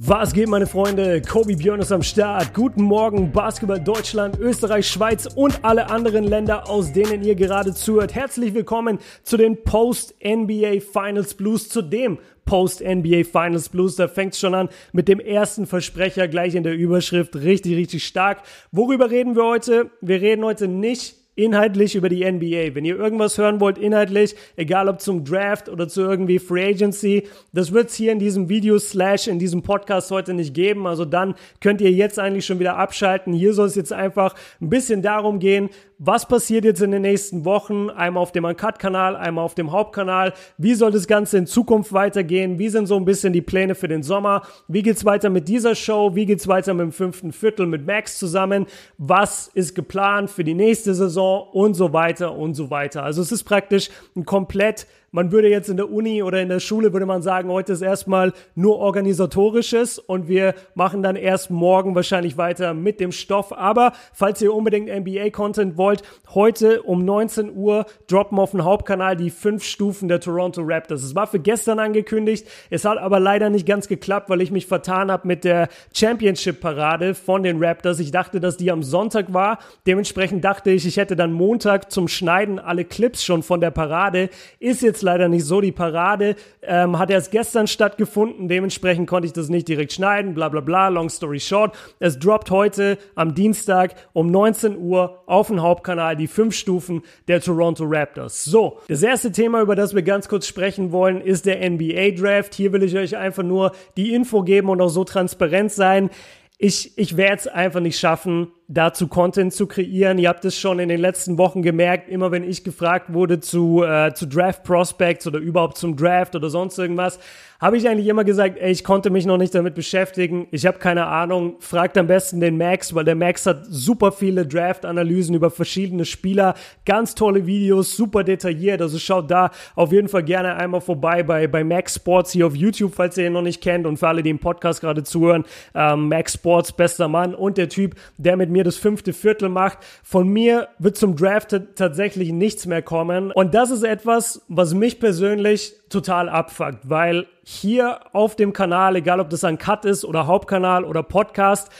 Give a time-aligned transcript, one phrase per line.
[0.00, 1.20] Was geht, meine Freunde?
[1.20, 2.54] Kobi Björn ist am Start.
[2.54, 8.14] Guten Morgen, Basketball Deutschland, Österreich, Schweiz und alle anderen Länder, aus denen ihr gerade zuhört.
[8.14, 13.96] Herzlich willkommen zu den Post-NBA Finals Blues, zu dem Post-NBA Finals Blues.
[13.96, 17.34] Da fängt schon an mit dem ersten Versprecher gleich in der Überschrift.
[17.34, 18.44] Richtig, richtig stark.
[18.70, 19.90] Worüber reden wir heute?
[20.00, 22.74] Wir reden heute nicht inhaltlich über die NBA.
[22.74, 27.28] Wenn ihr irgendwas hören wollt, inhaltlich, egal ob zum Draft oder zu irgendwie Free Agency,
[27.52, 30.86] das wird es hier in diesem Video slash in diesem Podcast heute nicht geben.
[30.86, 33.32] Also dann könnt ihr jetzt eigentlich schon wieder abschalten.
[33.32, 35.70] Hier soll es jetzt einfach ein bisschen darum gehen,
[36.00, 40.32] was passiert jetzt in den nächsten Wochen, einmal auf dem Uncut-Kanal, einmal auf dem Hauptkanal,
[40.56, 43.88] wie soll das Ganze in Zukunft weitergehen, wie sind so ein bisschen die Pläne für
[43.88, 47.66] den Sommer, wie geht's weiter mit dieser Show, wie geht's weiter mit dem fünften Viertel
[47.66, 52.70] mit Max zusammen, was ist geplant für die nächste Saison und so weiter und so
[52.70, 53.02] weiter.
[53.02, 56.60] Also es ist praktisch ein komplett man würde jetzt in der Uni oder in der
[56.60, 61.94] Schule würde man sagen, heute ist erstmal nur organisatorisches und wir machen dann erst morgen
[61.94, 63.56] wahrscheinlich weiter mit dem Stoff.
[63.56, 66.02] Aber falls ihr unbedingt NBA-Content wollt,
[66.34, 71.02] heute um 19 Uhr droppen auf dem Hauptkanal die fünf Stufen der Toronto Raptors.
[71.02, 74.66] Es war für gestern angekündigt, es hat aber leider nicht ganz geklappt, weil ich mich
[74.66, 77.98] vertan habe mit der Championship-Parade von den Raptors.
[77.98, 79.58] Ich dachte, dass die am Sonntag war.
[79.86, 84.28] Dementsprechend dachte ich, ich hätte dann Montag zum Schneiden alle Clips schon von der Parade.
[84.58, 85.60] Ist jetzt jetzt leider nicht so.
[85.60, 88.48] Die Parade ähm, hat erst gestern stattgefunden.
[88.48, 90.34] Dementsprechend konnte ich das nicht direkt schneiden.
[90.34, 90.88] Bla bla bla.
[90.88, 91.76] Long story short.
[92.00, 97.40] Es droppt heute am Dienstag um 19 Uhr auf dem Hauptkanal die fünf Stufen der
[97.40, 98.44] Toronto Raptors.
[98.44, 102.54] So, das erste Thema, über das wir ganz kurz sprechen wollen, ist der NBA Draft.
[102.54, 106.10] Hier will ich euch einfach nur die Info geben und auch so transparent sein.
[106.58, 110.18] Ich, ich werde es einfach nicht schaffen, dazu Content zu kreieren.
[110.18, 113.82] Ihr habt es schon in den letzten Wochen gemerkt, immer wenn ich gefragt wurde zu,
[113.82, 117.18] äh, zu Draft Prospects oder überhaupt zum Draft oder sonst irgendwas,
[117.60, 120.46] habe ich eigentlich immer gesagt, ey, ich konnte mich noch nicht damit beschäftigen.
[120.52, 121.56] Ich habe keine Ahnung.
[121.58, 126.54] Fragt am besten den Max, weil der Max hat super viele Draft-Analysen über verschiedene Spieler,
[126.84, 128.80] ganz tolle Videos, super detailliert.
[128.80, 132.54] Also schaut da auf jeden Fall gerne einmal vorbei bei, bei Max Sports hier auf
[132.54, 133.86] YouTube, falls ihr ihn noch nicht kennt.
[133.86, 135.44] Und für alle, die im Podcast gerade zuhören,
[135.74, 139.48] ähm, Max Sports, bester Mann und der Typ, der mit mir mir das fünfte Viertel
[139.48, 139.78] macht.
[140.02, 143.30] Von mir wird zum Draft tatsächlich nichts mehr kommen.
[143.30, 149.20] Und das ist etwas, was mich persönlich total abfuckt, weil hier auf dem Kanal, egal
[149.20, 151.70] ob das ein Cut ist oder Hauptkanal oder Podcast,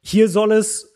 [0.00, 0.94] hier soll es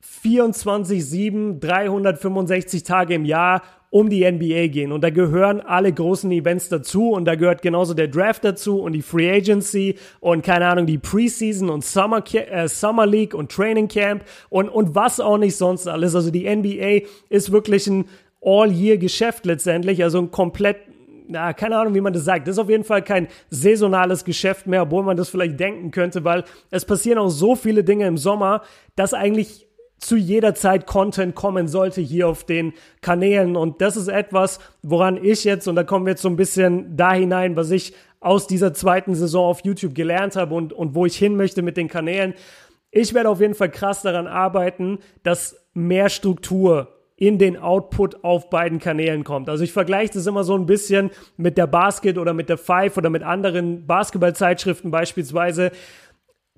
[0.00, 4.92] 24, 7, 365 Tage im Jahr um die NBA gehen.
[4.92, 8.92] Und da gehören alle großen Events dazu und da gehört genauso der Draft dazu und
[8.92, 13.88] die Free Agency und keine Ahnung, die Preseason und Summer, äh, Summer League und Training
[13.88, 16.14] Camp und, und was auch nicht sonst alles.
[16.14, 18.06] Also die NBA ist wirklich ein
[18.42, 20.76] All-Year-Geschäft letztendlich, also ein komplett
[21.32, 22.48] na, keine Ahnung, wie man das sagt.
[22.48, 26.24] Das ist auf jeden Fall kein saisonales Geschäft mehr, obwohl man das vielleicht denken könnte,
[26.24, 28.62] weil es passieren auch so viele Dinge im Sommer,
[28.96, 29.68] dass eigentlich
[30.00, 32.72] zu jeder Zeit Content kommen sollte hier auf den
[33.02, 33.54] Kanälen.
[33.54, 36.96] Und das ist etwas, woran ich jetzt, und da kommen wir jetzt so ein bisschen
[36.96, 41.06] da hinein, was ich aus dieser zweiten Saison auf YouTube gelernt habe und, und wo
[41.06, 42.34] ich hin möchte mit den Kanälen.
[42.90, 48.48] Ich werde auf jeden Fall krass daran arbeiten, dass mehr Struktur in den Output auf
[48.48, 49.50] beiden Kanälen kommt.
[49.50, 52.96] Also ich vergleiche das immer so ein bisschen mit der Basket oder mit der Five
[52.96, 55.70] oder mit anderen Basketballzeitschriften beispielsweise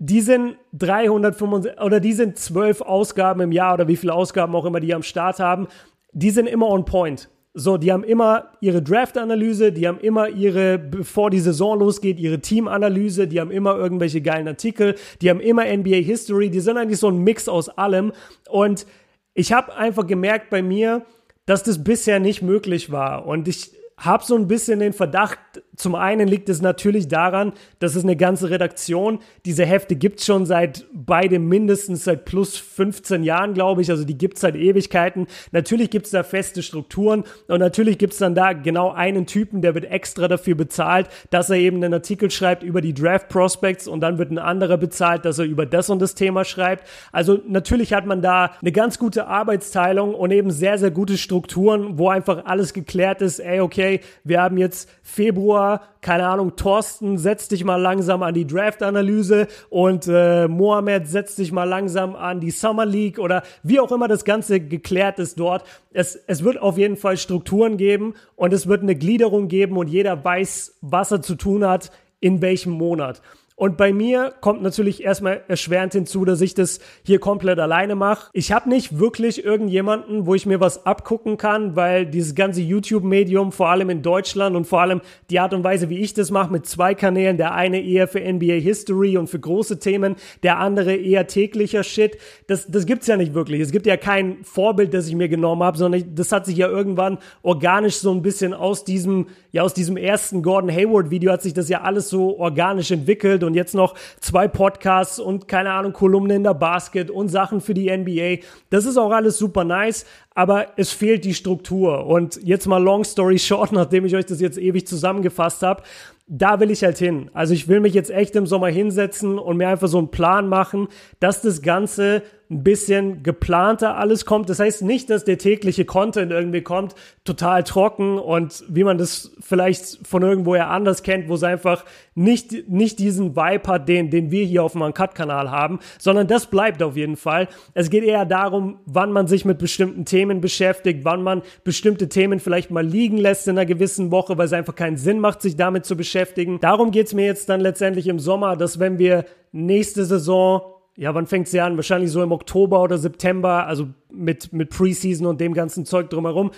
[0.05, 4.65] die sind 365 oder die sind zwölf Ausgaben im Jahr oder wie viele Ausgaben auch
[4.65, 5.69] immer die am Start haben,
[6.13, 7.29] die sind immer on point.
[7.55, 12.41] So, die haben immer ihre Draft-Analyse, die haben immer ihre, bevor die Saison losgeht, ihre
[12.41, 17.09] Team-Analyse, die haben immer irgendwelche geilen Artikel, die haben immer NBA-History, die sind eigentlich so
[17.09, 18.12] ein Mix aus allem.
[18.51, 18.87] Und
[19.35, 21.05] ich habe einfach gemerkt bei mir,
[21.47, 23.25] dass das bisher nicht möglich war.
[23.25, 23.71] Und ich
[24.05, 25.39] habe so ein bisschen den Verdacht,
[25.77, 30.27] zum einen liegt es natürlich daran, dass es eine ganze Redaktion, diese Hefte gibt es
[30.27, 34.57] schon seit beide mindestens seit plus 15 Jahren, glaube ich, also die gibt es seit
[34.57, 35.27] Ewigkeiten.
[35.53, 39.62] Natürlich gibt es da feste Strukturen und natürlich gibt es dann da genau einen Typen,
[39.62, 43.87] der wird extra dafür bezahlt, dass er eben einen Artikel schreibt über die Draft Prospects
[43.87, 46.88] und dann wird ein anderer bezahlt, dass er über das und das Thema schreibt.
[47.12, 51.99] Also natürlich hat man da eine ganz gute Arbeitsteilung und eben sehr, sehr gute Strukturen,
[51.99, 53.92] wo einfach alles geklärt ist, ey, okay,
[54.25, 59.49] wir haben jetzt Februar Februar, keine Ahnung, Thorsten, setz dich mal langsam an die Draft-Analyse
[59.71, 64.09] und äh, Mohamed, setz dich mal langsam an die Summer League oder wie auch immer
[64.09, 65.65] das Ganze geklärt ist dort.
[65.93, 69.89] Es, es wird auf jeden Fall Strukturen geben und es wird eine Gliederung geben und
[69.89, 71.91] jeder weiß, was er zu tun hat
[72.21, 73.21] in welchem Monat.
[73.56, 78.31] Und bei mir kommt natürlich erstmal erschwerend hinzu, dass ich das hier komplett alleine mache.
[78.32, 83.52] Ich habe nicht wirklich irgendjemanden, wo ich mir was abgucken kann, weil dieses ganze YouTube-Medium,
[83.52, 85.00] vor allem in Deutschland und vor allem
[85.31, 88.20] die Art und Weise, wie ich das mache, mit zwei Kanälen, der eine eher für
[88.20, 93.16] NBA History und für große Themen, der andere eher täglicher Shit, das, das gibt's ja
[93.16, 93.60] nicht wirklich.
[93.60, 96.56] Es gibt ja kein Vorbild, das ich mir genommen habe, sondern ich, das hat sich
[96.56, 101.43] ja irgendwann organisch so ein bisschen aus diesem, ja, aus diesem ersten Gordon Hayward-Video hat
[101.43, 105.93] sich das ja alles so organisch entwickelt und jetzt noch zwei Podcasts und keine Ahnung,
[105.93, 108.44] Kolumnen in der Basket und Sachen für die NBA.
[108.71, 112.06] Das ist auch alles super nice, aber es fehlt die Struktur.
[112.06, 115.83] Und jetzt mal long story short, nachdem ich euch das jetzt ewig zusammengefasst habe,
[116.29, 117.31] da will ich halt hin.
[117.35, 120.49] Also ich will mich jetzt echt im Sommer hinsetzen und mir einfach so einen Plan
[120.49, 120.88] machen,
[121.21, 124.50] dass das Ganze ein bisschen geplanter alles kommt.
[124.50, 126.94] Das heißt nicht, dass der tägliche Content irgendwie kommt,
[127.25, 131.84] total trocken und wie man das vielleicht von irgendwoher anders kennt, wo es einfach
[132.14, 136.46] nicht, nicht diesen Vibe hat, den, den wir hier auf dem Uncut-Kanal haben, sondern das
[136.46, 137.49] bleibt auf jeden Fall.
[137.75, 142.38] Es geht eher darum, wann man sich mit bestimmten Themen beschäftigt, wann man bestimmte Themen
[142.38, 145.56] vielleicht mal liegen lässt in einer gewissen Woche, weil es einfach keinen Sinn macht, sich
[145.56, 146.60] damit zu beschäftigen.
[146.60, 150.62] Darum geht es mir jetzt dann letztendlich im Sommer, dass wenn wir nächste Saison
[150.97, 151.77] ja, wann fängt sie an?
[151.77, 156.50] Wahrscheinlich so im Oktober oder September, also mit, mit Preseason und dem ganzen Zeug drumherum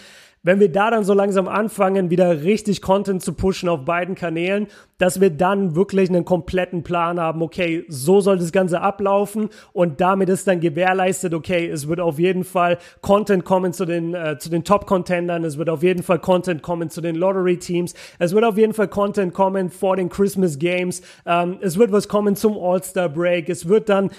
[0.45, 4.69] wenn wir da dann so langsam anfangen, wieder richtig Content zu pushen auf beiden Kanälen,
[4.99, 10.01] dass wir dann wirklich einen kompletten Plan haben, okay, so soll das Ganze ablaufen und
[10.01, 14.39] damit ist dann gewährleistet, okay, es wird auf jeden Fall Content kommen zu den, äh,
[14.39, 18.45] zu den Top-Contendern, es wird auf jeden Fall Content kommen zu den Lottery-Teams, es wird
[18.45, 22.57] auf jeden Fall Content kommen vor den Christmas Games, ähm, es wird was kommen zum
[22.59, 24.11] All-Star-Break, es wird dann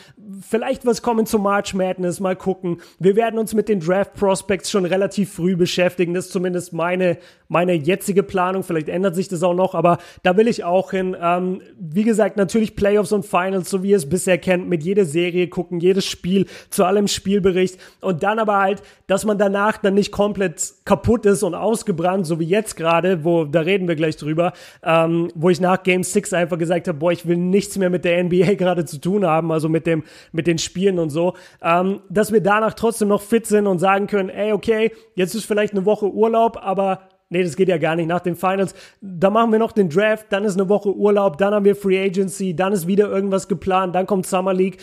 [0.42, 2.82] vielleicht was kommen zum March Madness, mal gucken.
[3.00, 7.18] Wir werden uns mit den Draft-Prospects schon relativ früh beschäftigen, das ist zumindest meine,
[7.48, 8.64] meine jetzige Planung.
[8.64, 11.16] Vielleicht ändert sich das auch noch, aber da will ich auch hin.
[11.22, 15.06] Ähm, wie gesagt, natürlich Playoffs und Finals, so wie ihr es bisher kennt, mit jeder
[15.06, 19.94] Serie gucken, jedes Spiel, zu allem Spielbericht und dann aber halt, dass man danach dann
[19.94, 24.18] nicht komplett kaputt ist und ausgebrannt, so wie jetzt gerade, wo, da reden wir gleich
[24.18, 24.54] drüber,
[24.84, 28.06] ähm, wo ich nach Game 6 einfach gesagt habe, boah, ich will nichts mehr mit
[28.06, 32.02] der NBA gerade zu tun haben, also mit dem, mit den Spielen und so, ähm,
[32.10, 35.74] dass wir danach trotzdem noch fit sind und sagen können, ey, okay, jetzt ist vielleicht
[35.74, 38.74] eine Woche Woche Urlaub, aber nee, das geht ja gar nicht nach den Finals.
[39.02, 42.04] Da machen wir noch den Draft, dann ist eine Woche Urlaub, dann haben wir Free
[42.04, 44.78] Agency, dann ist wieder irgendwas geplant, dann kommt Summer League.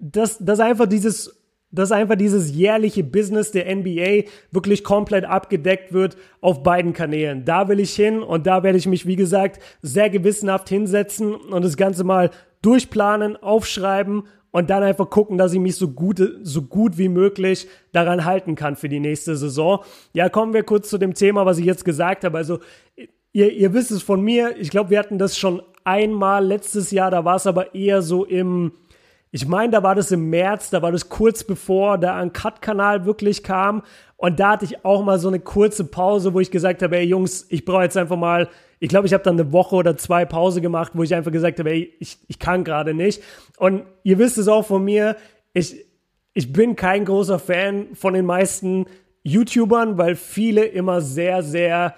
[0.00, 1.34] Das, das einfach dieses
[1.70, 7.44] dass einfach dieses jährliche Business der NBA wirklich komplett abgedeckt wird auf beiden Kanälen.
[7.44, 11.62] Da will ich hin und da werde ich mich, wie gesagt, sehr gewissenhaft hinsetzen und
[11.62, 12.30] das Ganze mal
[12.62, 17.68] durchplanen, aufschreiben und dann einfach gucken, dass ich mich so gut, so gut wie möglich
[17.92, 19.80] daran halten kann für die nächste Saison.
[20.12, 22.38] Ja, kommen wir kurz zu dem Thema, was ich jetzt gesagt habe.
[22.38, 22.60] Also,
[23.32, 24.56] ihr, ihr wisst es von mir.
[24.58, 27.10] Ich glaube, wir hatten das schon einmal letztes Jahr.
[27.10, 28.72] Da war es aber eher so im,
[29.30, 33.42] ich meine, da war das im März, da war das kurz bevor der Uncut-Kanal wirklich
[33.42, 33.82] kam.
[34.18, 37.04] Und da hatte ich auch mal so eine kurze Pause, wo ich gesagt habe, ey
[37.04, 38.50] Jungs, ich brauche jetzt einfach mal
[38.80, 41.58] ich glaube, ich habe dann eine Woche oder zwei Pause gemacht, wo ich einfach gesagt
[41.58, 43.22] habe, ey, ich, ich kann gerade nicht.
[43.58, 45.16] Und ihr wisst es auch von mir,
[45.52, 45.84] ich,
[46.32, 48.86] ich bin kein großer Fan von den meisten
[49.24, 51.94] YouTubern, weil viele immer sehr, sehr,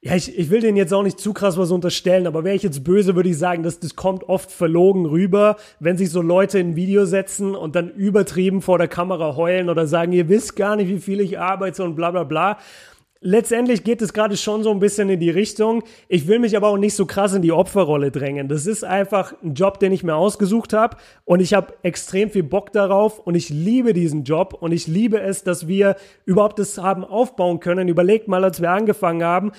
[0.00, 2.62] ja, ich, ich will denen jetzt auch nicht zu krass was unterstellen, aber wäre ich
[2.62, 6.60] jetzt böse, würde ich sagen, dass das kommt oft verlogen rüber, wenn sich so Leute
[6.60, 10.54] in ein Video setzen und dann übertrieben vor der Kamera heulen oder sagen, ihr wisst
[10.54, 12.58] gar nicht, wie viel ich arbeite und bla bla bla
[13.20, 15.82] letztendlich geht es gerade schon so ein bisschen in die Richtung.
[16.08, 18.48] Ich will mich aber auch nicht so krass in die Opferrolle drängen.
[18.48, 22.42] Das ist einfach ein Job, den ich mir ausgesucht habe und ich habe extrem viel
[22.42, 26.78] Bock darauf und ich liebe diesen Job und ich liebe es, dass wir überhaupt das
[26.78, 27.88] haben aufbauen können.
[27.88, 29.52] Überlegt mal, als wir angefangen haben,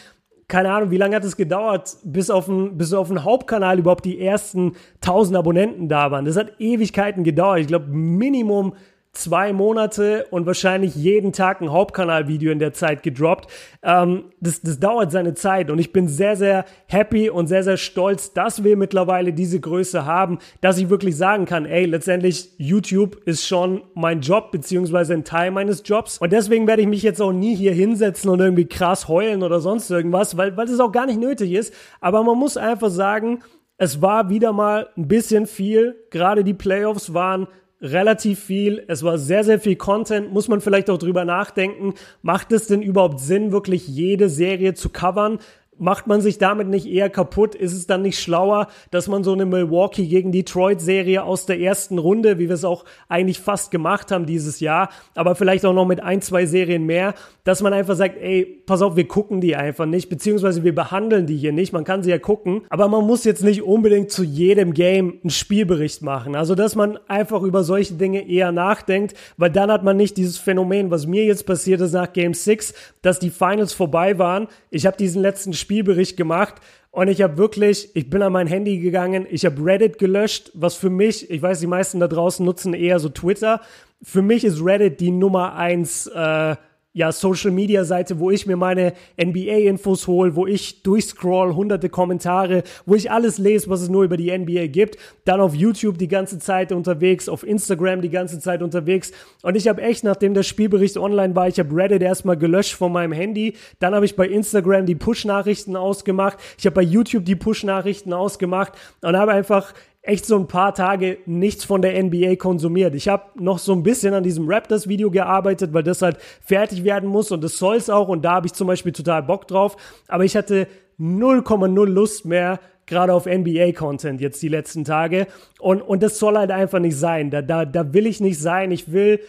[0.49, 4.03] keine Ahnung, wie lange hat es gedauert, bis auf den, bis auf den Hauptkanal überhaupt
[4.03, 6.25] die ersten 1000 Abonnenten da waren.
[6.25, 7.59] Das hat Ewigkeiten gedauert.
[7.59, 8.73] Ich glaube, Minimum
[9.19, 13.49] zwei Monate und wahrscheinlich jeden Tag ein Hauptkanalvideo in der Zeit gedroppt.
[13.83, 17.77] Ähm, das, das dauert seine Zeit und ich bin sehr, sehr happy und sehr, sehr
[17.77, 23.21] stolz, dass wir mittlerweile diese Größe haben, dass ich wirklich sagen kann, ey, letztendlich YouTube
[23.25, 27.21] ist schon mein Job beziehungsweise ein Teil meines Jobs und deswegen werde ich mich jetzt
[27.21, 30.91] auch nie hier hinsetzen und irgendwie krass heulen oder sonst irgendwas, weil, weil das auch
[30.91, 31.73] gar nicht nötig ist.
[32.01, 33.39] Aber man muss einfach sagen,
[33.77, 35.95] es war wieder mal ein bisschen viel.
[36.09, 37.47] Gerade die Playoffs waren
[37.81, 38.83] relativ viel.
[38.87, 40.31] Es war sehr, sehr viel Content.
[40.31, 41.93] Muss man vielleicht auch drüber nachdenken.
[42.21, 45.39] Macht es denn überhaupt Sinn, wirklich jede Serie zu covern?
[45.79, 47.55] Macht man sich damit nicht eher kaputt?
[47.55, 51.97] Ist es dann nicht schlauer, dass man so eine Milwaukee gegen Detroit-Serie aus der ersten
[51.97, 55.85] Runde, wie wir es auch eigentlich fast gemacht haben dieses Jahr, aber vielleicht auch noch
[55.85, 59.55] mit ein, zwei Serien mehr, dass man einfach sagt, ey, pass auf, wir gucken die
[59.55, 61.73] einfach nicht, beziehungsweise wir behandeln die hier nicht.
[61.73, 65.29] Man kann sie ja gucken, aber man muss jetzt nicht unbedingt zu jedem Game einen
[65.31, 66.35] Spielbericht machen.
[66.35, 70.37] Also, dass man einfach über solche Dinge eher nachdenkt, weil dann hat man nicht dieses
[70.37, 74.47] Phänomen, was mir jetzt passiert ist nach Game 6, dass die Finals vorbei waren.
[74.69, 76.55] Ich habe diesen letzten Spielbericht gemacht
[76.89, 80.73] und ich habe wirklich, ich bin an mein Handy gegangen, ich habe Reddit gelöscht, was
[80.73, 83.61] für mich, ich weiß, die meisten da draußen nutzen eher so Twitter.
[84.01, 86.55] Für mich ist Reddit die Nummer eins äh,
[86.91, 91.87] ja, Social Media Seite, wo ich mir meine NBA Infos hole, wo ich durchscroll, hunderte
[91.87, 94.97] Kommentare, wo ich alles lese, was es nur über die NBA gibt.
[95.23, 99.11] Dann auf YouTube die ganze Zeit unterwegs, auf Instagram die ganze Zeit unterwegs.
[99.43, 102.91] Und ich habe echt, nachdem der Spielbericht online war, ich habe Reddit erstmal gelöscht von
[102.91, 103.53] meinem Handy.
[103.79, 106.39] Dann habe ich bei Instagram die Push-Nachrichten ausgemacht.
[106.57, 111.17] Ich habe bei YouTube die Push-Nachrichten ausgemacht und habe einfach echt so ein paar Tage
[111.25, 112.95] nichts von der NBA konsumiert.
[112.95, 117.09] Ich habe noch so ein bisschen an diesem Raptors-Video gearbeitet, weil das halt fertig werden
[117.09, 119.75] muss und das soll es auch und da habe ich zum Beispiel total Bock drauf.
[120.07, 120.67] Aber ich hatte
[120.99, 125.27] 0,0 Lust mehr gerade auf NBA-Content jetzt die letzten Tage
[125.59, 127.29] und, und das soll halt einfach nicht sein.
[127.29, 128.71] Da, da, da will ich nicht sein.
[128.71, 129.19] Ich will,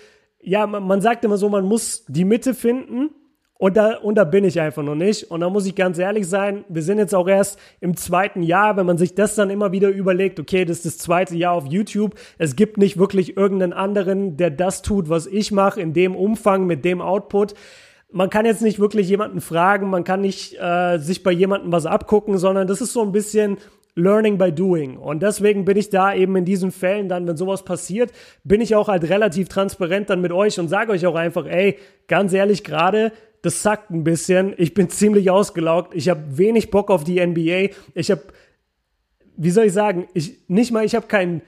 [0.40, 3.10] ja, man, man sagt immer so, man muss die Mitte finden
[3.61, 5.31] und da, und da bin ich einfach noch nicht.
[5.31, 8.79] Und da muss ich ganz ehrlich sein, wir sind jetzt auch erst im zweiten Jahr,
[8.79, 11.67] wenn man sich das dann immer wieder überlegt, okay, das ist das zweite Jahr auf
[11.67, 12.14] YouTube.
[12.38, 16.64] Es gibt nicht wirklich irgendeinen anderen, der das tut, was ich mache, in dem Umfang,
[16.64, 17.52] mit dem Output.
[18.11, 21.85] Man kann jetzt nicht wirklich jemanden fragen, man kann nicht äh, sich bei jemandem was
[21.85, 23.59] abgucken, sondern das ist so ein bisschen
[23.95, 24.97] Learning by Doing.
[24.97, 28.11] Und deswegen bin ich da eben in diesen Fällen dann, wenn sowas passiert,
[28.43, 31.76] bin ich auch halt relativ transparent dann mit euch und sage euch auch einfach, ey,
[32.09, 34.54] ganz ehrlich, gerade das sackt ein bisschen.
[34.56, 35.94] Ich bin ziemlich ausgelaugt.
[35.94, 37.75] Ich habe wenig Bock auf die NBA.
[37.94, 38.23] Ich habe,
[39.37, 41.42] wie soll ich sagen, ich nicht mal, ich habe keinen,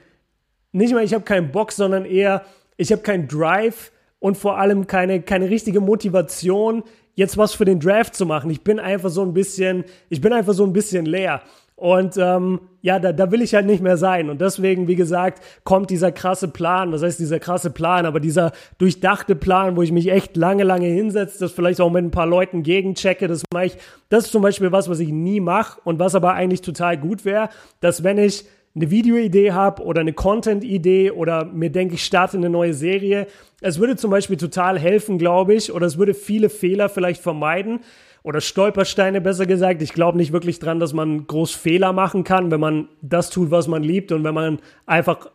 [0.71, 2.43] nicht mal, ich habe keinen Bock, sondern eher,
[2.77, 6.83] ich habe keinen Drive und vor allem keine keine richtige Motivation,
[7.15, 8.49] jetzt was für den Draft zu machen.
[8.49, 11.41] Ich bin einfach so ein bisschen, ich bin einfach so ein bisschen leer.
[11.83, 14.29] Und ähm, ja, da, da will ich halt nicht mehr sein.
[14.29, 18.53] Und deswegen, wie gesagt, kommt dieser krasse Plan, das heißt dieser krasse Plan, aber dieser
[18.77, 22.25] durchdachte Plan, wo ich mich echt lange, lange hinsetze, das vielleicht auch mit ein paar
[22.25, 25.99] Leuten gegenchecke, das mache ich, das ist zum Beispiel was, was ich nie mache und
[25.99, 27.49] was aber eigentlich total gut wäre,
[27.81, 32.49] dass wenn ich eine Videoidee habe oder eine Content-Idee oder mir denke, ich starte eine
[32.49, 33.27] neue Serie,
[33.59, 37.81] es würde zum Beispiel total helfen, glaube ich, oder es würde viele Fehler vielleicht vermeiden,
[38.23, 39.81] oder Stolpersteine besser gesagt.
[39.81, 43.51] Ich glaube nicht wirklich dran, dass man groß Fehler machen kann, wenn man das tut,
[43.51, 45.29] was man liebt und wenn man einfach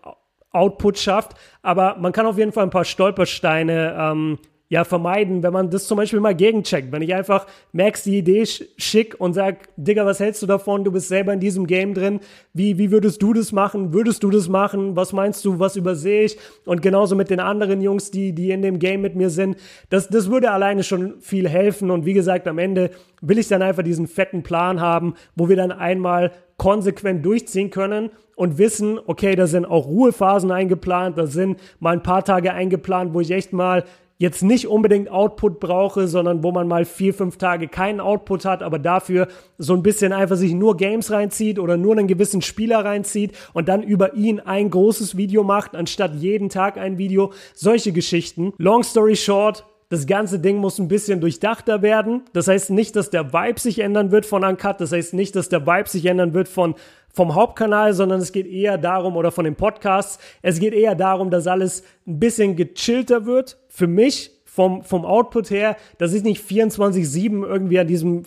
[0.50, 1.34] Output schafft.
[1.62, 4.38] Aber man kann auf jeden Fall ein paar Stolpersteine ähm,
[4.68, 6.92] ja vermeiden, wenn man das zum Beispiel mal gegencheckt.
[6.92, 10.84] Wenn ich einfach merkst die Idee schick und sag, Digga, was hältst du davon?
[10.84, 12.20] Du bist selber in diesem Game drin.
[12.52, 13.94] Wie, wie würdest du das machen?
[13.94, 14.94] Würdest du das machen?
[14.94, 15.58] Was meinst du?
[15.58, 16.38] Was übersehe ich?
[16.66, 19.56] Und genauso mit den anderen Jungs, die, die in dem Game mit mir sind.
[19.88, 21.90] Das, das würde alleine schon viel helfen.
[21.90, 22.90] Und wie gesagt, am Ende
[23.22, 28.10] will ich dann einfach diesen fetten Plan haben, wo wir dann einmal konsequent durchziehen können
[28.36, 33.14] und wissen, okay, da sind auch Ruhephasen eingeplant, da sind mal ein paar Tage eingeplant,
[33.14, 33.84] wo ich echt mal
[34.18, 38.62] jetzt nicht unbedingt Output brauche, sondern wo man mal vier, fünf Tage keinen Output hat,
[38.62, 42.84] aber dafür so ein bisschen einfach sich nur Games reinzieht oder nur einen gewissen Spieler
[42.84, 47.32] reinzieht und dann über ihn ein großes Video macht, anstatt jeden Tag ein Video.
[47.54, 48.52] Solche Geschichten.
[48.58, 52.22] Long story short, das ganze Ding muss ein bisschen durchdachter werden.
[52.32, 54.80] Das heißt nicht, dass der Vibe sich ändern wird von Uncut.
[54.80, 56.74] Das heißt nicht, dass der Vibe sich ändern wird von
[57.10, 61.30] vom Hauptkanal, sondern es geht eher darum, oder von den Podcasts, es geht eher darum,
[61.30, 63.58] dass alles ein bisschen gechillter wird.
[63.68, 68.24] Für mich, vom, vom Output her, dass ich nicht 24-7 irgendwie an diesem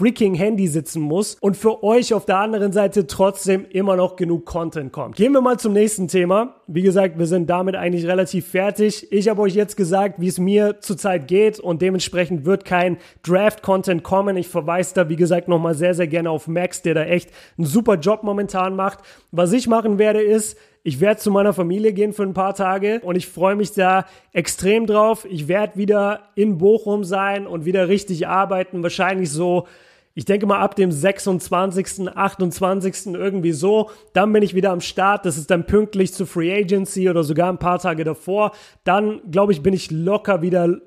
[0.00, 4.46] freaking Handy sitzen muss und für euch auf der anderen Seite trotzdem immer noch genug
[4.46, 5.14] Content kommt.
[5.14, 6.54] Gehen wir mal zum nächsten Thema.
[6.66, 9.12] Wie gesagt, wir sind damit eigentlich relativ fertig.
[9.12, 14.02] Ich habe euch jetzt gesagt, wie es mir zurzeit geht und dementsprechend wird kein Draft-Content
[14.02, 14.38] kommen.
[14.38, 17.28] Ich verweise da, wie gesagt, nochmal sehr, sehr gerne auf Max, der da echt
[17.58, 19.00] einen super Job momentan macht.
[19.32, 23.00] Was ich machen werde, ist, ich werde zu meiner Familie gehen für ein paar Tage
[23.04, 25.26] und ich freue mich da extrem drauf.
[25.28, 28.82] Ich werde wieder in Bochum sein und wieder richtig arbeiten.
[28.82, 29.66] Wahrscheinlich so
[30.14, 33.14] ich denke mal ab dem 26., 28.
[33.14, 35.24] irgendwie so, dann bin ich wieder am Start.
[35.24, 38.52] Das ist dann pünktlich zu Free Agency oder sogar ein paar Tage davor.
[38.84, 40.80] Dann, glaube ich, bin ich locker wieder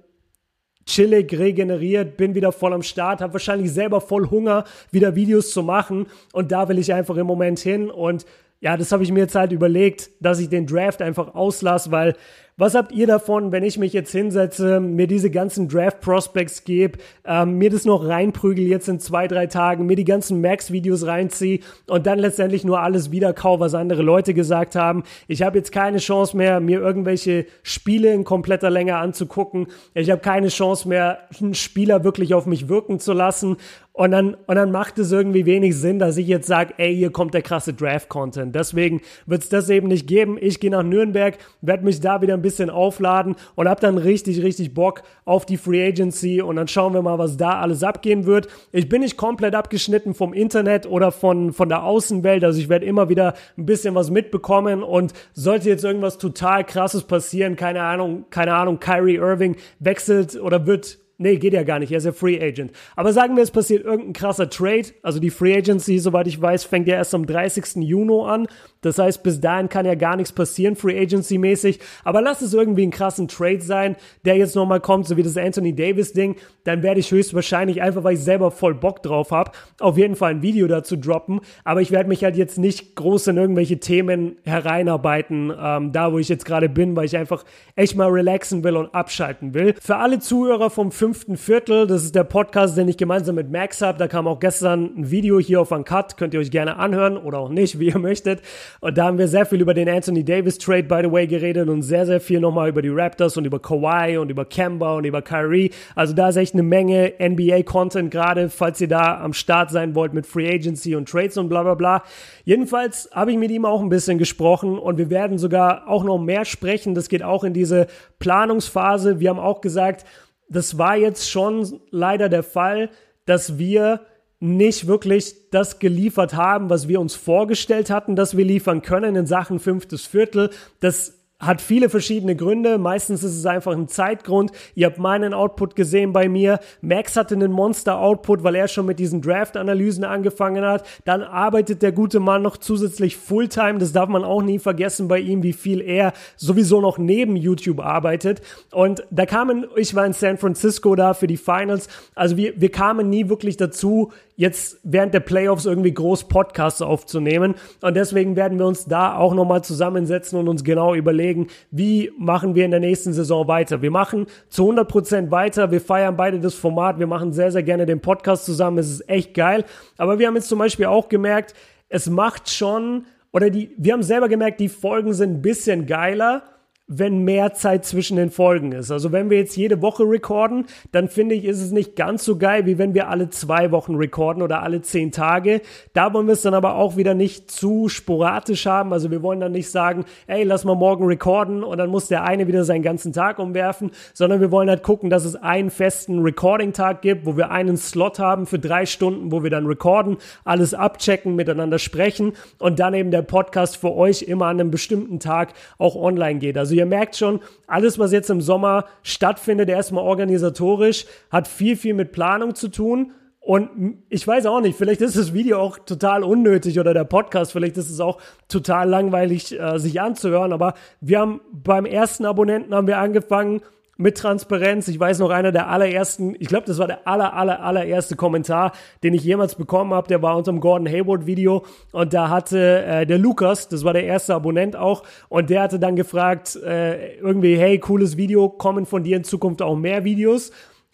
[0.85, 5.63] chillig, regeneriert, bin wieder voll am Start, habe wahrscheinlich selber voll Hunger, wieder Videos zu
[5.63, 6.07] machen.
[6.33, 7.89] Und da will ich einfach im Moment hin.
[7.89, 8.25] Und
[8.59, 12.15] ja, das habe ich mir jetzt halt überlegt, dass ich den Draft einfach auslasse, weil
[12.55, 16.99] Was habt ihr davon, wenn ich mich jetzt hinsetze, mir diese ganzen Draft Prospects gebe,
[17.25, 21.61] ähm, mir das noch reinprügel jetzt in zwei, drei Tagen, mir die ganzen Max-Videos reinziehe
[21.87, 25.01] und dann letztendlich nur alles wiederkau, was andere Leute gesagt haben.
[25.27, 29.65] Ich habe jetzt keine Chance mehr, mir irgendwelche Spiele in kompletter Länge anzugucken.
[29.95, 33.57] Ich habe keine Chance mehr, einen Spieler wirklich auf mich wirken zu lassen.
[33.95, 37.11] Und dann, und dann macht es irgendwie wenig Sinn, dass ich jetzt sage, ey, hier
[37.11, 38.55] kommt der krasse Draft-Content.
[38.55, 40.37] Deswegen wird es das eben nicht geben.
[40.41, 44.43] Ich gehe nach Nürnberg, werde mich da wieder ein bisschen aufladen und habe dann richtig,
[44.43, 48.27] richtig Bock auf die Free Agency und dann schauen wir mal, was da alles abgehen
[48.27, 48.47] wird.
[48.71, 52.85] Ich bin nicht komplett abgeschnitten vom Internet oder von, von der Außenwelt, also ich werde
[52.85, 58.25] immer wieder ein bisschen was mitbekommen und sollte jetzt irgendwas total krasses passieren, keine Ahnung,
[58.29, 61.91] keine Ahnung, Kyrie Irving wechselt oder wird Nee, geht ja gar nicht.
[61.91, 62.71] Er ist ja Free Agent.
[62.95, 64.87] Aber sagen wir, es passiert irgendein krasser Trade.
[65.03, 67.75] Also die Free Agency, soweit ich weiß, fängt ja erst am 30.
[67.75, 68.47] Juni an.
[68.81, 71.79] Das heißt, bis dahin kann ja gar nichts passieren, Free Agency mäßig.
[72.03, 75.37] Aber lass es irgendwie einen krassen Trade sein, der jetzt nochmal kommt, so wie das
[75.37, 76.35] Anthony Davis Ding.
[76.65, 80.31] Dann werde ich höchstwahrscheinlich, einfach weil ich selber voll Bock drauf habe, auf jeden Fall
[80.31, 81.39] ein Video dazu droppen.
[81.63, 86.19] Aber ich werde mich halt jetzt nicht groß in irgendwelche Themen hereinarbeiten, ähm, da wo
[86.19, 89.75] ich jetzt gerade bin, weil ich einfach echt mal relaxen will und abschalten will.
[89.81, 93.81] Für alle Zuhörer vom fünften Viertel, das ist der Podcast, den ich gemeinsam mit Max
[93.81, 93.97] habe.
[93.97, 96.15] Da kam auch gestern ein Video hier auf Uncut.
[96.15, 98.41] Könnt ihr euch gerne anhören oder auch nicht, wie ihr möchtet.
[98.79, 101.67] Und da haben wir sehr viel über den Anthony Davis Trade, by the way, geredet
[101.67, 105.03] und sehr, sehr viel nochmal über die Raptors und über Kawhi und über Kemba und
[105.03, 105.71] über Kyrie.
[105.93, 110.13] Also da ist echt eine Menge NBA-Content gerade, falls ihr da am Start sein wollt
[110.13, 112.03] mit Free Agency und Trades und bla bla bla.
[112.45, 116.17] Jedenfalls habe ich mit ihm auch ein bisschen gesprochen und wir werden sogar auch noch
[116.17, 116.95] mehr sprechen.
[116.95, 117.87] Das geht auch in diese
[118.19, 119.19] Planungsphase.
[119.19, 120.05] Wir haben auch gesagt,
[120.53, 122.89] das war jetzt schon leider der Fall,
[123.25, 124.01] dass wir
[124.39, 129.25] nicht wirklich das geliefert haben, was wir uns vorgestellt hatten, dass wir liefern können in
[129.25, 130.49] Sachen fünftes Viertel.
[130.81, 132.77] Das hat viele verschiedene Gründe.
[132.77, 134.51] Meistens ist es einfach ein Zeitgrund.
[134.75, 136.59] Ihr habt meinen Output gesehen bei mir.
[136.81, 140.85] Max hatte einen Monster-Output, weil er schon mit diesen Draft-Analysen angefangen hat.
[141.05, 143.79] Dann arbeitet der gute Mann noch zusätzlich Fulltime.
[143.79, 147.79] Das darf man auch nie vergessen bei ihm, wie viel er sowieso noch neben YouTube
[147.79, 148.41] arbeitet.
[148.71, 151.87] Und da kamen, ich war in San Francisco da für die Finals.
[152.15, 157.55] Also wir, wir kamen nie wirklich dazu, jetzt während der Playoffs irgendwie groß Podcasts aufzunehmen.
[157.81, 161.32] Und deswegen werden wir uns da auch nochmal zusammensetzen und uns genau überlegen,
[161.71, 163.81] wie machen wir in der nächsten Saison weiter.
[163.81, 165.71] Wir machen zu 100 Prozent weiter.
[165.71, 166.99] Wir feiern beide das Format.
[166.99, 168.77] Wir machen sehr, sehr gerne den Podcast zusammen.
[168.77, 169.65] Es ist echt geil.
[169.97, 171.53] Aber wir haben jetzt zum Beispiel auch gemerkt,
[171.89, 176.43] es macht schon, oder die, wir haben selber gemerkt, die Folgen sind ein bisschen geiler
[176.87, 178.91] wenn mehr Zeit zwischen den Folgen ist.
[178.91, 182.37] Also wenn wir jetzt jede Woche recorden, dann finde ich, ist es nicht ganz so
[182.37, 185.61] geil, wie wenn wir alle zwei Wochen recorden oder alle zehn Tage.
[185.93, 188.91] Da wollen wir es dann aber auch wieder nicht zu sporadisch haben.
[188.91, 192.23] Also wir wollen dann nicht sagen, ey, lass mal morgen recorden und dann muss der
[192.23, 196.19] eine wieder seinen ganzen Tag umwerfen, sondern wir wollen halt gucken, dass es einen festen
[196.19, 200.73] Recording-Tag gibt, wo wir einen Slot haben für drei Stunden, wo wir dann recorden, alles
[200.73, 205.53] abchecken, miteinander sprechen und dann eben der Podcast für euch immer an einem bestimmten Tag
[205.77, 206.57] auch online geht.
[206.57, 211.93] Also ihr merkt schon, alles, was jetzt im Sommer stattfindet, erstmal organisatorisch, hat viel, viel
[211.93, 213.11] mit Planung zu tun.
[213.39, 217.51] Und ich weiß auch nicht, vielleicht ist das Video auch total unnötig oder der Podcast,
[217.51, 220.53] vielleicht ist es auch total langweilig, äh, sich anzuhören.
[220.53, 223.61] Aber wir haben beim ersten Abonnenten haben wir angefangen,
[224.03, 224.87] mit Transparenz.
[224.89, 228.73] Ich weiß noch, einer der allerersten, ich glaube, das war der aller, aller, allererste Kommentar,
[229.01, 232.83] den ich jemals bekommen habe, der war unter dem Gordon Hayward Video und da hatte
[232.83, 237.15] äh, der Lukas, das war der erste Abonnent auch, und der hatte dann gefragt, äh,
[237.15, 240.51] irgendwie, hey, cooles Video, kommen von dir in Zukunft auch mehr Videos?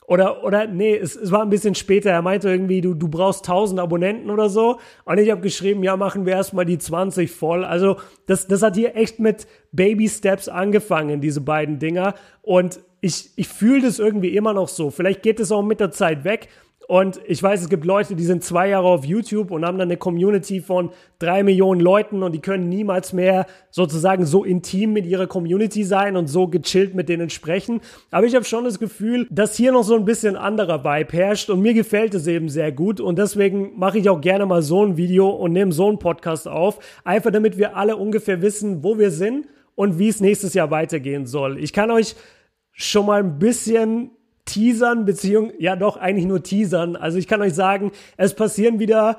[0.10, 2.10] Oder, oder nee, es, es war ein bisschen später.
[2.10, 4.80] Er meinte irgendwie, du, du brauchst 1000 Abonnenten oder so.
[5.06, 7.64] Und ich habe geschrieben, ja, machen wir erstmal die 20 voll.
[7.64, 12.16] Also das, das hat hier echt mit Baby Steps angefangen, diese beiden Dinger.
[12.42, 14.90] Und ich, ich fühle das irgendwie immer noch so.
[14.90, 16.50] Vielleicht geht es auch mit der Zeit weg.
[16.90, 19.90] Und ich weiß, es gibt Leute, die sind zwei Jahre auf YouTube und haben dann
[19.90, 25.06] eine Community von drei Millionen Leuten und die können niemals mehr sozusagen so intim mit
[25.06, 27.82] ihrer Community sein und so gechillt mit denen sprechen.
[28.10, 31.52] Aber ich habe schon das Gefühl, dass hier noch so ein bisschen anderer Vibe herrscht
[31.52, 34.84] und mir gefällt es eben sehr gut und deswegen mache ich auch gerne mal so
[34.84, 38.98] ein Video und nehme so einen Podcast auf, einfach damit wir alle ungefähr wissen, wo
[38.98, 41.60] wir sind und wie es nächstes Jahr weitergehen soll.
[41.60, 42.16] Ich kann euch
[42.80, 44.12] schon mal ein bisschen
[44.46, 46.96] teasern, beziehungsweise, ja doch, eigentlich nur teasern.
[46.96, 49.18] Also ich kann euch sagen, es passieren wieder,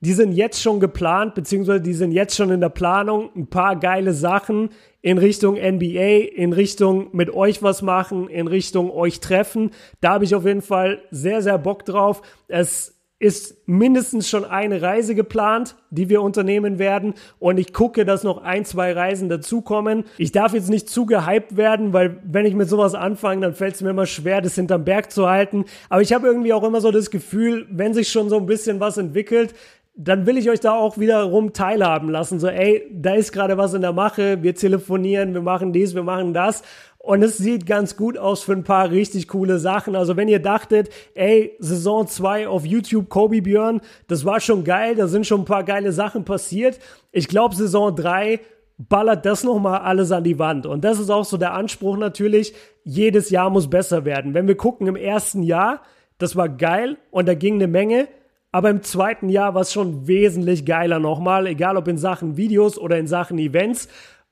[0.00, 3.76] die sind jetzt schon geplant, beziehungsweise die sind jetzt schon in der Planung, ein paar
[3.76, 4.70] geile Sachen
[5.02, 9.72] in Richtung NBA, in Richtung mit euch was machen, in Richtung euch treffen.
[10.00, 12.22] Da habe ich auf jeden Fall sehr, sehr Bock drauf.
[12.48, 17.14] Es ist mindestens schon eine Reise geplant, die wir unternehmen werden.
[17.38, 20.04] Und ich gucke, dass noch ein, zwei Reisen dazukommen.
[20.18, 23.76] Ich darf jetzt nicht zu gehypt werden, weil wenn ich mit sowas anfange, dann fällt
[23.76, 25.64] es mir immer schwer, das hinterm Berg zu halten.
[25.88, 28.80] Aber ich habe irgendwie auch immer so das Gefühl, wenn sich schon so ein bisschen
[28.80, 29.54] was entwickelt,
[29.98, 32.38] dann will ich euch da auch wiederum teilhaben lassen.
[32.38, 36.02] So, ey, da ist gerade was in der Mache, wir telefonieren, wir machen dies, wir
[36.02, 36.62] machen das.
[37.06, 39.94] Und es sieht ganz gut aus für ein paar richtig coole Sachen.
[39.94, 44.96] Also wenn ihr dachtet, ey, Saison 2 auf YouTube Kobe Björn, das war schon geil,
[44.96, 46.80] da sind schon ein paar geile Sachen passiert.
[47.12, 48.40] Ich glaube, Saison 3
[48.76, 50.66] ballert das nochmal alles an die Wand.
[50.66, 52.54] Und das ist auch so der Anspruch natürlich.
[52.82, 54.34] Jedes Jahr muss besser werden.
[54.34, 55.82] Wenn wir gucken im ersten Jahr,
[56.18, 58.08] das war geil und da ging eine Menge.
[58.50, 62.78] Aber im zweiten Jahr war es schon wesentlich geiler nochmal, egal ob in Sachen Videos
[62.78, 63.86] oder in Sachen Events.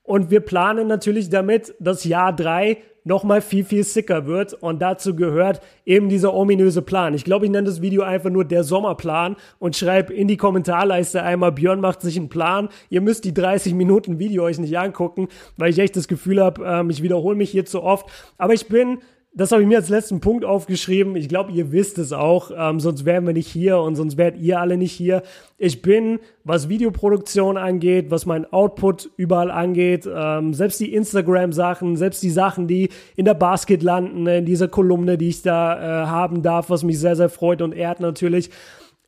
[0.05, 4.53] Und wir planen natürlich damit, dass Jahr drei nochmal viel, viel sicker wird.
[4.55, 7.15] Und dazu gehört eben dieser ominöse Plan.
[7.15, 11.23] Ich glaube, ich nenne das Video einfach nur der Sommerplan und schreibe in die Kommentarleiste
[11.23, 12.69] einmal, Björn macht sich einen Plan.
[12.91, 16.65] Ihr müsst die 30 Minuten Video euch nicht angucken, weil ich echt das Gefühl habe,
[16.65, 18.07] ähm, ich wiederhole mich hier zu oft.
[18.37, 18.99] Aber ich bin
[19.37, 21.17] das habe ich mir als letzten Punkt aufgeschrieben.
[21.17, 24.39] Ich glaube, ihr wisst es auch, ähm, sonst wären wir nicht hier und sonst wärt
[24.39, 25.23] ihr alle nicht hier.
[25.59, 32.23] Ich bin, was Videoproduktion angeht, was mein Output überall angeht, ähm, selbst die Instagram-Sachen, selbst
[32.23, 36.43] die Sachen, die in der Basket landen, in dieser Kolumne, die ich da äh, haben
[36.43, 38.51] darf, was mich sehr, sehr freut und ehrt natürlich.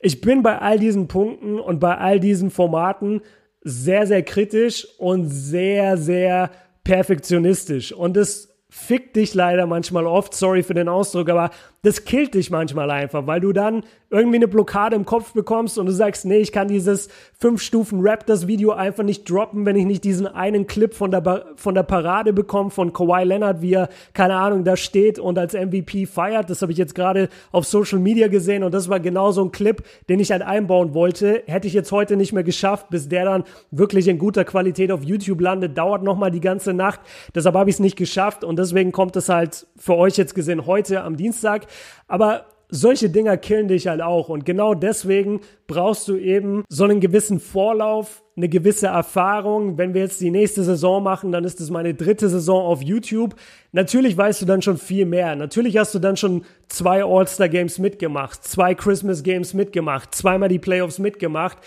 [0.01, 3.21] Ich bin bei all diesen Punkten und bei all diesen Formaten
[3.63, 6.51] sehr, sehr kritisch und sehr, sehr
[6.83, 7.93] perfektionistisch.
[7.93, 11.51] Und das fickt dich leider manchmal oft, sorry für den Ausdruck, aber
[11.87, 15.87] das killt dich manchmal einfach, weil du dann irgendwie eine Blockade im Kopf bekommst und
[15.87, 19.77] du sagst, nee, ich kann dieses fünf Stufen Rap das Video einfach nicht droppen, wenn
[19.77, 23.75] ich nicht diesen einen Clip von der von der Parade bekomme von Kawhi Leonard, wie
[23.75, 26.51] er keine Ahnung da steht und als MVP feiert.
[26.51, 29.53] Das habe ich jetzt gerade auf Social Media gesehen und das war genau so ein
[29.53, 31.45] Clip, den ich halt einbauen wollte.
[31.47, 35.05] Hätte ich jetzt heute nicht mehr geschafft, bis der dann wirklich in guter Qualität auf
[35.05, 36.99] YouTube landet, dauert noch mal die ganze Nacht.
[37.33, 40.67] Deshalb habe ich es nicht geschafft und deswegen kommt es halt für euch jetzt gesehen
[40.67, 41.67] heute am Dienstag.
[42.09, 44.29] Aber solche Dinger killen dich halt auch.
[44.29, 49.79] Und genau deswegen brauchst du eben so einen gewissen Vorlauf, eine gewisse Erfahrung.
[49.79, 53.35] Wenn wir jetzt die nächste Saison machen, dann ist es meine dritte Saison auf YouTube.
[53.73, 55.37] Natürlich weißt du dann schon viel mehr.
[55.37, 60.59] Natürlich hast du dann schon zwei All-Star Games mitgemacht, zwei Christmas Games mitgemacht, zweimal die
[60.59, 61.59] Playoffs mitgemacht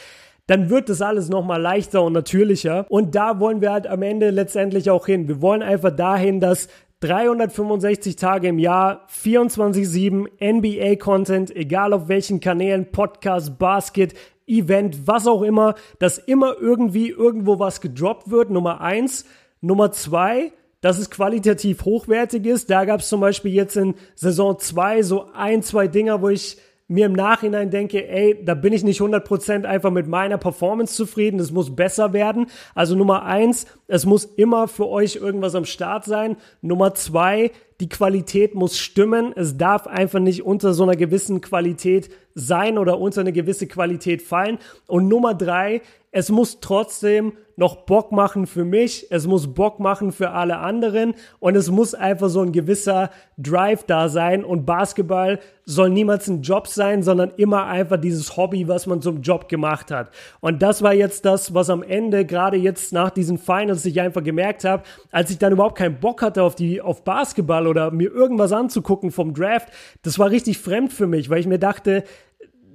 [0.50, 2.88] dann wird das alles nochmal leichter und natürlicher.
[2.90, 5.28] Und da wollen wir halt am Ende letztendlich auch hin.
[5.28, 6.70] Wir wollen einfach dahin, dass
[7.02, 14.14] 365 Tage im Jahr, 24-7 NBA-Content, egal auf welchen Kanälen, Podcast, Basket,
[14.48, 19.26] Event, was auch immer, dass immer irgendwie irgendwo was gedroppt wird, Nummer eins.
[19.62, 22.70] Nummer zwei, dass es qualitativ hochwertig ist.
[22.70, 26.58] Da gab es zum Beispiel jetzt in Saison zwei so ein, zwei Dinger, wo ich
[26.90, 31.40] mir im Nachhinein denke, ey, da bin ich nicht 100% einfach mit meiner Performance zufrieden,
[31.40, 32.48] es muss besser werden.
[32.74, 36.36] Also Nummer eins, es muss immer für euch irgendwas am Start sein.
[36.62, 39.34] Nummer zwei, die Qualität muss stimmen.
[39.36, 44.24] Es darf einfach nicht unter so einer gewissen Qualität sein oder unter eine gewisse Qualität
[44.24, 44.58] fallen.
[44.88, 50.14] Und Nummer drei, es muss trotzdem noch Bock machen für mich, es muss Bock machen
[50.14, 55.40] für alle anderen und es muss einfach so ein gewisser Drive da sein und Basketball
[55.66, 59.92] soll niemals ein Job sein, sondern immer einfach dieses Hobby, was man zum Job gemacht
[59.92, 60.10] hat.
[60.40, 64.24] Und das war jetzt das, was am Ende, gerade jetzt nach diesen Finals, ich einfach
[64.24, 68.10] gemerkt habe, als ich dann überhaupt keinen Bock hatte auf die, auf Basketball oder mir
[68.10, 69.68] irgendwas anzugucken vom Draft,
[70.02, 72.06] das war richtig fremd für mich, weil ich mir dachte,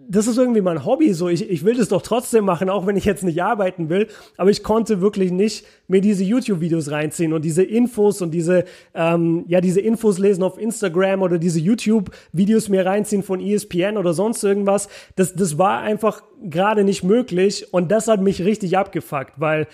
[0.08, 2.96] das ist irgendwie mein Hobby, so ich, ich will das doch trotzdem machen, auch wenn
[2.96, 7.44] ich jetzt nicht arbeiten will, aber ich konnte wirklich nicht mir diese YouTube-Videos reinziehen und
[7.44, 8.64] diese Infos und diese,
[8.94, 14.14] ähm, ja, diese Infos lesen auf Instagram oder diese YouTube-Videos mir reinziehen von ESPN oder
[14.14, 14.88] sonst irgendwas.
[15.16, 19.66] Das, das war einfach gerade nicht möglich und das hat mich richtig abgefuckt, weil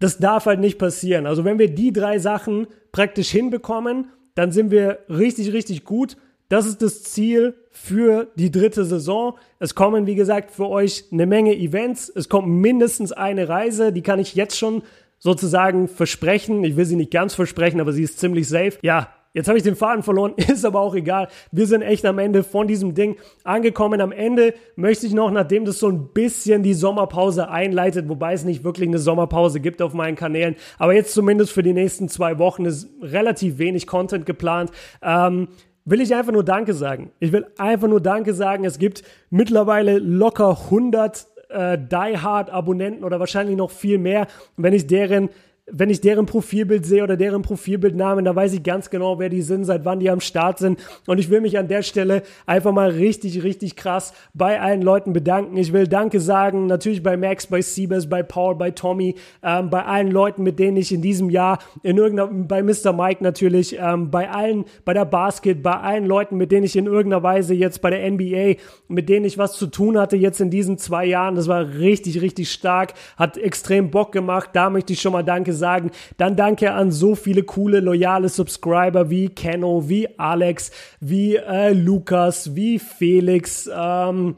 [0.00, 1.26] das darf halt nicht passieren.
[1.26, 6.16] Also wenn wir die drei Sachen praktisch hinbekommen, dann sind wir richtig, richtig gut
[6.48, 9.38] das ist das Ziel für die dritte Saison.
[9.58, 12.10] Es kommen, wie gesagt, für euch eine Menge Events.
[12.14, 14.82] Es kommt mindestens eine Reise, die kann ich jetzt schon
[15.18, 16.62] sozusagen versprechen.
[16.64, 18.78] Ich will sie nicht ganz versprechen, aber sie ist ziemlich safe.
[18.82, 21.28] Ja, Jetzt habe ich den Faden verloren, ist aber auch egal.
[21.52, 24.00] Wir sind echt am Ende von diesem Ding angekommen.
[24.00, 28.44] Am Ende möchte ich noch, nachdem das so ein bisschen die Sommerpause einleitet, wobei es
[28.44, 32.38] nicht wirklich eine Sommerpause gibt auf meinen Kanälen, aber jetzt zumindest für die nächsten zwei
[32.38, 34.72] Wochen ist relativ wenig Content geplant.
[35.02, 35.48] Ähm,
[35.90, 37.10] will ich einfach nur Danke sagen.
[37.18, 38.64] Ich will einfach nur Danke sagen.
[38.64, 44.26] Es gibt mittlerweile locker 100 äh, Die Hard Abonnenten oder wahrscheinlich noch viel mehr.
[44.56, 45.30] Wenn ich deren
[45.70, 49.42] wenn ich deren Profilbild sehe oder deren Profilbildnamen, da weiß ich ganz genau, wer die
[49.42, 50.80] sind, seit wann die am Start sind.
[51.06, 55.12] Und ich will mich an der Stelle einfach mal richtig, richtig krass bei allen Leuten
[55.12, 55.56] bedanken.
[55.56, 59.84] Ich will Danke sagen, natürlich bei Max, bei Siebes, bei Paul, bei Tommy, ähm, bei
[59.84, 62.92] allen Leuten, mit denen ich in diesem Jahr in irgendeiner, bei Mr.
[62.92, 66.86] Mike natürlich, ähm, bei allen, bei der Basket, bei allen Leuten, mit denen ich in
[66.86, 68.54] irgendeiner Weise jetzt bei der NBA,
[68.88, 71.34] mit denen ich was zu tun hatte jetzt in diesen zwei Jahren.
[71.34, 74.50] Das war richtig, richtig stark, hat extrem Bock gemacht.
[74.52, 75.90] Da möchte ich schon mal Danke sagen.
[76.16, 82.54] Dann danke an so viele coole, loyale Subscriber wie Kenno, wie Alex, wie äh, Lukas,
[82.54, 84.34] wie Felix, ähm,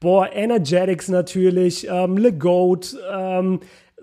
[0.00, 3.60] boah, Energetics natürlich, ähm, Le Goat, ähm,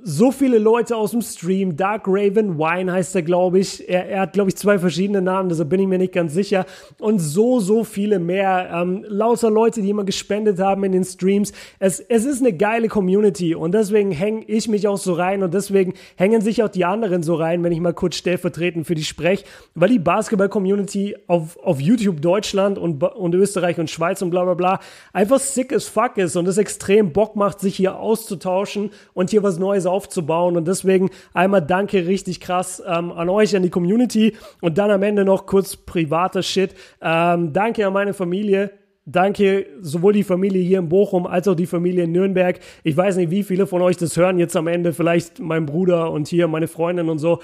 [0.08, 1.76] so viele Leute aus dem Stream.
[1.76, 3.90] Dark Raven Wine heißt er, glaube ich.
[3.90, 6.68] Er, er hat, glaube ich, zwei verschiedene Namen, deshalb bin ich mir nicht ganz sicher.
[7.00, 8.70] Und so, so viele mehr.
[8.72, 11.54] Ähm, lauter Leute, die immer gespendet haben in den Streams.
[11.80, 15.56] Es, es ist eine geile Community und deswegen hänge ich mich auch so rein und
[15.56, 19.04] deswegen hängen sich auch die anderen so rein, wenn ich mal kurz stellvertretend für die
[19.04, 24.44] spreche, weil die Basketball-Community auf, auf YouTube Deutschland und, und Österreich und Schweiz und bla
[24.44, 24.80] bla bla
[25.14, 29.42] einfach sick as fuck ist und es extrem Bock macht, sich hier auszutauschen und hier
[29.42, 30.58] was Neues aufzubauen.
[30.58, 34.36] Und deswegen einmal danke richtig krass ähm, an euch, an die Community.
[34.62, 36.76] Und dann am Ende noch kurz privater Shit.
[37.02, 38.72] Ähm, danke an meine Familie.
[39.08, 42.60] Danke sowohl die Familie hier in Bochum als auch die Familie in Nürnberg.
[42.84, 44.94] Ich weiß nicht, wie viele von euch das hören jetzt am Ende.
[44.94, 47.40] Vielleicht mein Bruder und hier meine Freundin und so.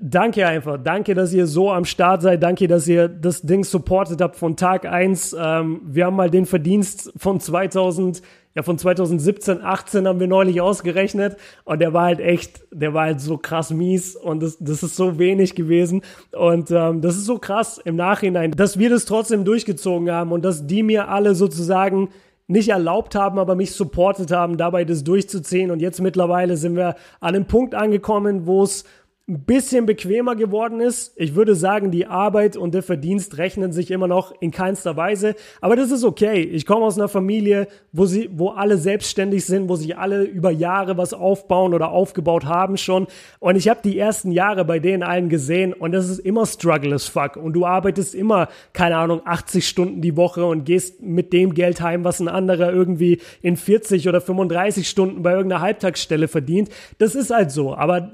[0.00, 0.78] Danke einfach.
[0.82, 2.42] Danke, dass ihr so am Start seid.
[2.42, 5.36] Danke, dass ihr das Ding supportet habt von Tag 1.
[5.38, 8.22] Ähm, wir haben mal den Verdienst von 2000
[8.54, 13.06] ja, von 2017, 18 haben wir neulich ausgerechnet und der war halt echt, der war
[13.06, 17.24] halt so krass mies und das, das ist so wenig gewesen und ähm, das ist
[17.24, 21.34] so krass im Nachhinein, dass wir das trotzdem durchgezogen haben und dass die mir alle
[21.34, 22.10] sozusagen
[22.46, 26.94] nicht erlaubt haben, aber mich supportet haben, dabei das durchzuziehen und jetzt mittlerweile sind wir
[27.20, 28.84] an einem Punkt angekommen, wo es
[29.26, 31.14] ein bisschen bequemer geworden ist.
[31.16, 35.34] Ich würde sagen, die Arbeit und der Verdienst rechnen sich immer noch in keinster Weise.
[35.62, 36.42] Aber das ist okay.
[36.42, 40.50] Ich komme aus einer Familie, wo sie, wo alle selbstständig sind, wo sich alle über
[40.50, 43.06] Jahre was aufbauen oder aufgebaut haben schon.
[43.38, 46.94] Und ich habe die ersten Jahre bei denen allen gesehen und das ist immer Struggle
[46.94, 47.36] as fuck.
[47.36, 51.80] Und du arbeitest immer, keine Ahnung, 80 Stunden die Woche und gehst mit dem Geld
[51.80, 56.68] heim, was ein anderer irgendwie in 40 oder 35 Stunden bei irgendeiner Halbtagsstelle verdient.
[56.98, 57.74] Das ist halt so.
[57.74, 58.12] Aber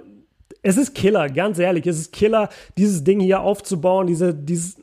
[0.62, 4.76] es ist Killer, ganz ehrlich, es ist Killer, dieses Ding hier aufzubauen, diese, dieses,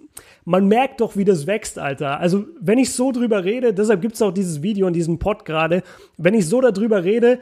[0.45, 2.19] man merkt doch, wie das wächst, Alter.
[2.19, 5.83] Also, wenn ich so drüber rede, deshalb gibt's auch dieses Video in diesem Pod gerade,
[6.17, 7.39] wenn ich so darüber rede,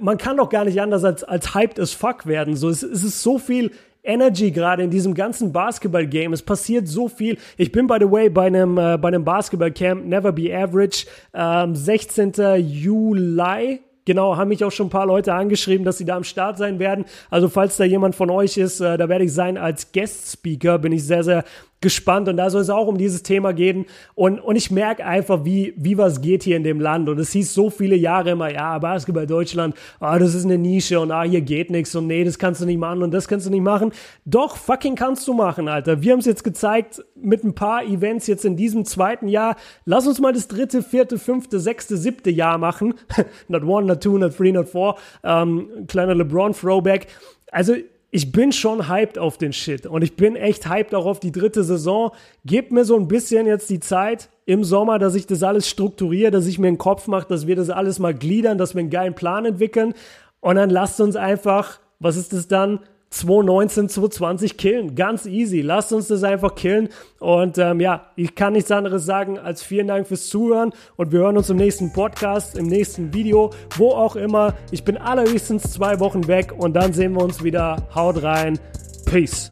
[0.00, 2.56] man kann doch gar nicht anders als, als hyped as fuck werden.
[2.56, 3.70] So, es, es ist so viel
[4.02, 6.32] Energy gerade in diesem ganzen Basketball-Game.
[6.32, 7.38] Es passiert so viel.
[7.56, 12.32] Ich bin, by the way, bei einem, äh, einem Basketball-Camp, Never Be Average, ähm, 16.
[12.56, 16.58] Juli, Genau, haben mich auch schon ein paar Leute angeschrieben, dass sie da am Start
[16.58, 17.04] sein werden.
[17.28, 20.78] Also falls da jemand von euch ist, äh, da werde ich sein als Guest Speaker.
[20.78, 21.44] Bin ich sehr, sehr
[21.80, 23.86] gespannt und da soll es auch um dieses Thema gehen.
[24.14, 27.08] Und, und ich merke einfach, wie, wie was geht hier in dem Land.
[27.08, 30.98] Und es hieß so viele Jahre immer, ja, Basketball Deutschland, ah, das ist eine Nische
[31.00, 33.46] und ah, hier geht nichts und nee, das kannst du nicht machen und das kannst
[33.46, 33.92] du nicht machen.
[34.24, 36.02] Doch, fucking kannst du machen, Alter.
[36.02, 39.56] Wir haben es jetzt gezeigt mit ein paar Events jetzt in diesem zweiten Jahr.
[39.84, 42.94] Lass uns mal das dritte, vierte, fünfte, sechste, siebte Jahr machen.
[43.48, 44.96] not one, not two, not three, not four.
[45.22, 47.08] Ähm, kleiner LeBron-Throwback.
[47.52, 47.74] Also
[48.10, 51.32] ich bin schon hyped auf den Shit und ich bin echt hyped auch auf die
[51.32, 52.12] dritte Saison.
[52.44, 56.30] Gebt mir so ein bisschen jetzt die Zeit im Sommer, dass ich das alles strukturiere,
[56.30, 58.90] dass ich mir einen Kopf mache, dass wir das alles mal gliedern, dass wir einen
[58.90, 59.94] geilen Plan entwickeln
[60.40, 62.80] und dann lasst uns einfach, was ist das dann?
[63.16, 64.94] 219, 220 killen.
[64.94, 65.60] Ganz easy.
[65.60, 66.88] Lasst uns das einfach killen.
[67.18, 70.72] Und ähm, ja, ich kann nichts anderes sagen als vielen Dank fürs Zuhören.
[70.96, 74.54] Und wir hören uns im nächsten Podcast, im nächsten Video, wo auch immer.
[74.70, 77.88] Ich bin allerhöchstens zwei Wochen weg und dann sehen wir uns wieder.
[77.94, 78.58] Haut rein.
[79.06, 79.44] Peace.